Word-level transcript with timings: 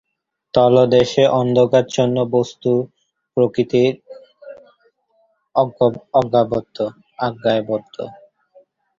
তলদেশের 0.53 1.27
অন্ধকারাচ্ছন্ন 1.33 2.17
বস্তুর 2.33 2.79
প্রকৃতি 3.37 3.83
অজ্ঞাত। 6.15 6.77